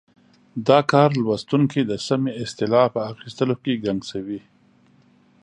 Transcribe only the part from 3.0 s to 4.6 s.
اخیستلو کې ګنګسوي.